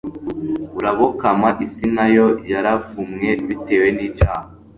[0.79, 4.47] urabokama Isi na yo yaravumwe bitewe nicyaha